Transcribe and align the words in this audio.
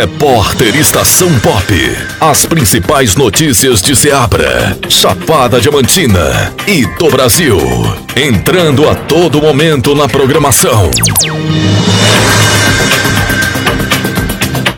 Repórter 0.00 0.76
Estação 0.76 1.28
Pop. 1.40 1.74
As 2.20 2.46
principais 2.46 3.16
notícias 3.16 3.82
de 3.82 3.96
Ceabra, 3.96 4.78
Chapada 4.88 5.60
Diamantina 5.60 6.54
e 6.68 6.86
do 7.00 7.10
Brasil. 7.10 7.58
Entrando 8.14 8.88
a 8.88 8.94
todo 8.94 9.42
momento 9.42 9.96
na 9.96 10.08
programação. 10.08 10.88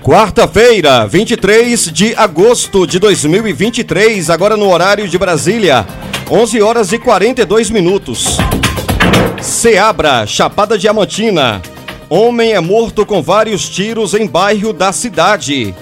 Quarta-feira, 0.00 1.06
23 1.06 1.92
de 1.92 2.14
agosto 2.14 2.86
de 2.86 2.98
2023, 2.98 4.30
agora 4.30 4.56
no 4.56 4.72
horário 4.72 5.06
de 5.06 5.18
Brasília, 5.18 5.86
11 6.30 6.62
horas 6.62 6.92
e 6.92 6.98
42 6.98 7.68
minutos. 7.68 8.38
Ceabra, 9.42 10.26
Chapada 10.26 10.78
Diamantina. 10.78 11.60
Homem 12.12 12.54
é 12.54 12.58
morto 12.58 13.06
com 13.06 13.22
vários 13.22 13.68
tiros 13.68 14.14
em 14.14 14.26
bairro 14.26 14.72
da 14.72 14.90
cidade. 14.90 15.72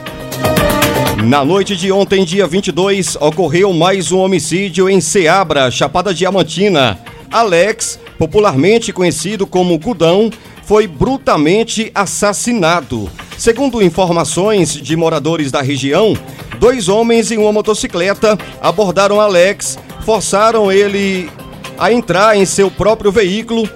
Na 1.24 1.42
noite 1.42 1.74
de 1.74 1.90
ontem, 1.90 2.22
dia 2.22 2.46
22, 2.46 3.16
ocorreu 3.16 3.72
mais 3.72 4.12
um 4.12 4.18
homicídio 4.18 4.90
em 4.90 5.00
Ceabra, 5.00 5.70
Chapada 5.70 6.12
Diamantina. 6.12 6.98
Alex, 7.30 7.98
popularmente 8.18 8.92
conhecido 8.92 9.46
como 9.46 9.78
Gudão, 9.78 10.28
foi 10.64 10.86
brutalmente 10.86 11.90
assassinado. 11.94 13.10
Segundo 13.38 13.82
informações 13.82 14.74
de 14.74 14.94
moradores 14.96 15.50
da 15.50 15.62
região, 15.62 16.14
dois 16.60 16.90
homens 16.90 17.32
em 17.32 17.38
uma 17.38 17.54
motocicleta 17.54 18.38
abordaram 18.60 19.18
Alex, 19.18 19.78
forçaram 20.04 20.70
ele 20.70 21.30
a 21.78 21.90
entrar 21.90 22.36
em 22.36 22.44
seu 22.44 22.70
próprio 22.70 23.10
veículo 23.10 23.66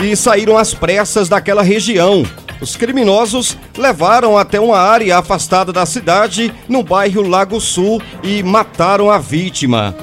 e 0.00 0.14
saíram 0.16 0.56
às 0.56 0.74
pressas 0.74 1.28
daquela 1.28 1.62
região. 1.62 2.24
Os 2.60 2.76
criminosos 2.76 3.56
levaram 3.76 4.36
até 4.36 4.58
uma 4.58 4.78
área 4.78 5.18
afastada 5.18 5.72
da 5.72 5.86
cidade, 5.86 6.52
no 6.68 6.82
bairro 6.82 7.22
Lago 7.22 7.60
Sul, 7.60 8.02
e 8.22 8.42
mataram 8.42 9.10
a 9.10 9.18
vítima. 9.18 9.94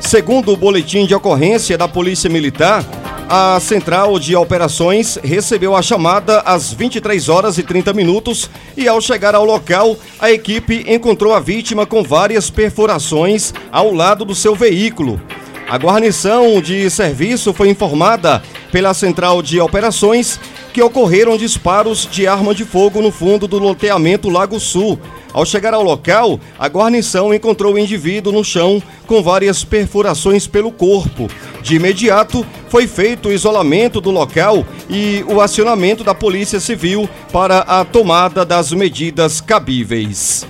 Segundo 0.00 0.52
o 0.52 0.56
boletim 0.56 1.06
de 1.06 1.14
ocorrência 1.14 1.76
da 1.76 1.88
Polícia 1.88 2.30
Militar, 2.30 2.84
a 3.28 3.58
Central 3.58 4.18
de 4.18 4.36
Operações 4.36 5.18
recebeu 5.24 5.74
a 5.74 5.82
chamada 5.82 6.40
às 6.40 6.72
23 6.72 7.28
horas 7.28 7.58
e 7.58 7.62
30 7.62 7.92
minutos 7.92 8.50
e, 8.76 8.86
ao 8.86 9.00
chegar 9.00 9.34
ao 9.34 9.44
local, 9.44 9.96
a 10.20 10.30
equipe 10.30 10.84
encontrou 10.86 11.34
a 11.34 11.40
vítima 11.40 11.86
com 11.86 12.02
várias 12.02 12.50
perfurações 12.50 13.52
ao 13.72 13.92
lado 13.92 14.24
do 14.24 14.34
seu 14.34 14.54
veículo. 14.54 15.20
A 15.68 15.78
guarnição 15.78 16.60
de 16.60 16.88
serviço 16.90 17.54
foi 17.54 17.70
informada 17.70 18.42
pela 18.74 18.92
Central 18.92 19.40
de 19.40 19.60
Operações 19.60 20.40
que 20.72 20.82
ocorreram 20.82 21.36
disparos 21.36 22.08
de 22.10 22.26
arma 22.26 22.52
de 22.52 22.64
fogo 22.64 23.00
no 23.00 23.12
fundo 23.12 23.46
do 23.46 23.56
loteamento 23.56 24.28
Lago 24.28 24.58
Sul. 24.58 24.98
Ao 25.32 25.46
chegar 25.46 25.72
ao 25.72 25.84
local, 25.84 26.40
a 26.58 26.66
guarnição 26.66 27.32
encontrou 27.32 27.74
o 27.74 27.78
indivíduo 27.78 28.32
no 28.32 28.42
chão 28.42 28.82
com 29.06 29.22
várias 29.22 29.62
perfurações 29.62 30.48
pelo 30.48 30.72
corpo. 30.72 31.30
De 31.62 31.76
imediato, 31.76 32.44
foi 32.68 32.88
feito 32.88 33.28
o 33.28 33.32
isolamento 33.32 34.00
do 34.00 34.10
local 34.10 34.66
e 34.90 35.24
o 35.28 35.40
acionamento 35.40 36.02
da 36.02 36.12
Polícia 36.12 36.58
Civil 36.58 37.08
para 37.32 37.60
a 37.60 37.84
tomada 37.84 38.44
das 38.44 38.72
medidas 38.72 39.40
cabíveis. 39.40 40.44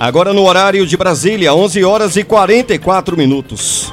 Agora 0.00 0.32
no 0.32 0.44
horário 0.48 0.86
de 0.86 0.96
Brasília, 0.96 1.52
11 1.52 1.84
horas 1.84 2.16
e 2.16 2.24
44 2.24 3.18
minutos. 3.18 3.92